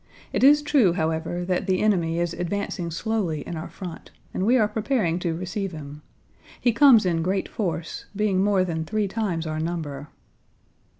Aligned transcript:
It 0.33 0.43
is 0.43 0.63
true, 0.63 0.93
however, 0.93 1.45
that 1.45 1.67
the 1.67 1.79
enemy 1.79 2.17
is 2.19 2.33
advancing 2.33 2.89
slowly 2.89 3.41
in 3.41 3.55
our 3.55 3.69
front, 3.69 4.09
and 4.33 4.47
we 4.47 4.57
are 4.57 4.67
preparing 4.67 5.19
to 5.19 5.35
receive 5.35 5.73
him. 5.73 6.01
He 6.59 6.73
comes 6.73 7.05
in 7.05 7.21
great 7.21 7.47
force, 7.47 8.05
being 8.15 8.43
more 8.43 8.63
than 8.63 8.83
three 8.83 9.07
times 9.07 9.45
our 9.45 9.59
number." 9.59 10.07